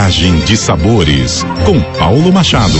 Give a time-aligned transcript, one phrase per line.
[0.00, 2.78] Viagem de Sabores, com Paulo Machado.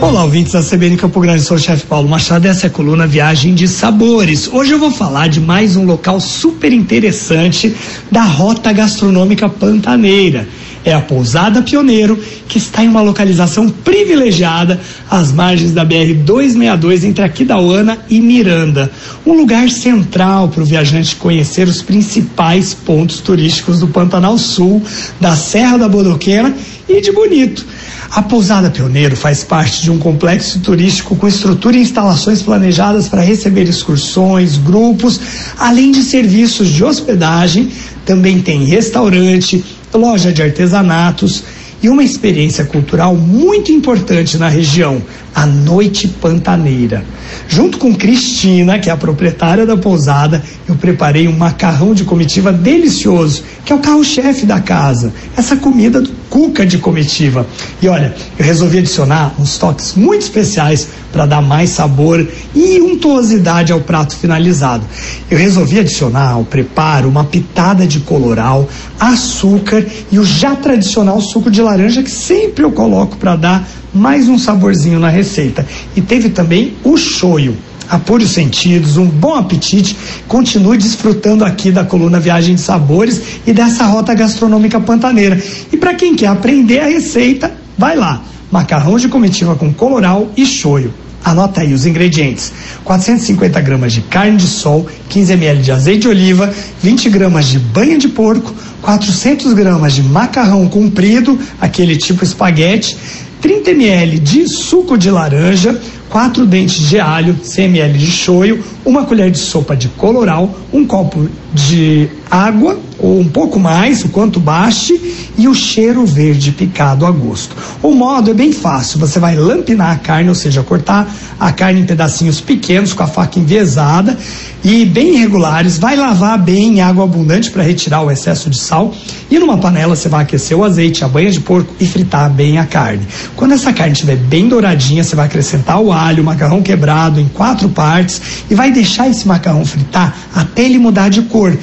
[0.00, 3.06] Olá, ouvintes da CBN Campo Grande, sou o chefe Paulo Machado, essa é a coluna
[3.06, 4.48] Viagem de Sabores.
[4.50, 7.76] Hoje eu vou falar de mais um local super interessante
[8.10, 10.48] da Rota Gastronômica Pantaneira.
[10.86, 12.16] É a Pousada Pioneiro,
[12.48, 14.80] que está em uma localização privilegiada
[15.10, 18.88] às margens da BR-262 entre Aquidauana e Miranda.
[19.26, 24.80] Um lugar central para o viajante conhecer os principais pontos turísticos do Pantanal Sul,
[25.20, 26.54] da Serra da Bodoquena
[26.88, 27.66] e de Bonito.
[28.12, 33.22] A Pousada Pioneiro faz parte de um complexo turístico com estrutura e instalações planejadas para
[33.22, 35.20] receber excursões, grupos,
[35.58, 37.72] além de serviços de hospedagem.
[38.04, 39.64] Também tem restaurante,
[39.96, 41.44] loja de artesanatos
[41.82, 45.02] e uma experiência cultural muito importante na região,
[45.34, 47.04] a Noite Pantaneira.
[47.48, 52.52] Junto com Cristina, que é a proprietária da pousada, eu preparei um macarrão de comitiva
[52.52, 55.12] delicioso, que é o carro-chefe da casa.
[55.36, 57.46] Essa comida do cuca de comitiva.
[57.80, 63.72] E olha, eu resolvi adicionar uns toques muito especiais para dar mais sabor e untuosidade
[63.72, 64.84] ao prato finalizado.
[65.30, 68.68] Eu resolvi adicionar ao preparo uma pitada de coloral,
[69.00, 74.28] açúcar e o já tradicional suco de laranja que sempre eu coloco para dar mais
[74.28, 75.66] um saborzinho na receita.
[75.94, 77.56] E teve também o shoyu
[77.88, 83.52] apure os sentidos, um bom apetite, continue desfrutando aqui da coluna Viagem de Sabores e
[83.52, 85.40] dessa rota gastronômica pantaneira.
[85.72, 88.22] E para quem quer aprender a receita, vai lá.
[88.50, 90.92] Macarrão de comitiva com coloral e choio.
[91.26, 92.52] Anota aí os ingredientes:
[92.84, 97.58] 450 gramas de carne de sol, 15 ml de azeite de oliva, 20 gramas de
[97.58, 102.96] banha de porco, 400 gramas de macarrão comprido, aquele tipo espaguete,
[103.40, 105.76] 30 ml de suco de laranja,
[106.08, 110.86] 4 dentes de alho, 100 ml de shoyu, uma colher de sopa de coloral, um
[110.86, 114.98] copo de água ou um pouco mais, o quanto baste,
[115.36, 117.54] e o cheiro verde picado a gosto.
[117.82, 121.06] O modo é bem fácil, você vai lampinar a carne, ou seja, cortar
[121.38, 124.16] a carne em pedacinhos pequenos com a faca enviesada
[124.64, 128.92] e bem irregulares, vai lavar bem em água abundante para retirar o excesso de sal
[129.30, 132.58] e numa panela você vai aquecer o azeite, a banha de porco e fritar bem
[132.58, 133.06] a carne.
[133.36, 137.28] Quando essa carne estiver bem douradinha, você vai acrescentar o alho, o macarrão quebrado em
[137.28, 141.56] quatro partes e vai deixar esse macarrão fritar até ele mudar de cor.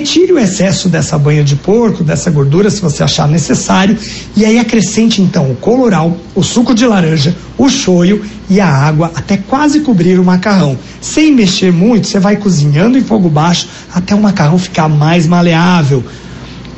[0.00, 3.98] Retire o excesso dessa banha de porco, dessa gordura, se você achar necessário,
[4.34, 9.12] e aí acrescente então o coloral, o suco de laranja, o shoyu e a água
[9.14, 10.78] até quase cobrir o macarrão.
[11.02, 16.02] Sem mexer muito, você vai cozinhando em fogo baixo até o macarrão ficar mais maleável.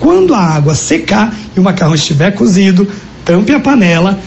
[0.01, 2.89] Quando a água secar e o macarrão estiver cozido,
[3.25, 4.19] tampe a panela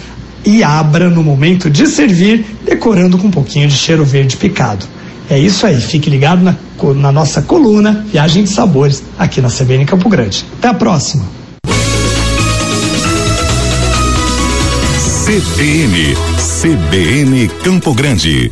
[0.45, 4.85] e abra no momento de servir, decorando com um pouquinho de cheiro verde picado.
[5.29, 6.55] É isso aí, fique ligado na,
[6.95, 10.45] na nossa coluna Viagem de Sabores aqui na CBN Campo Grande.
[10.59, 11.25] Até a próxima.
[15.25, 18.51] CBN, CBN Campo Grande.